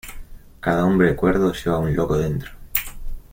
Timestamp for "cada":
0.61-0.83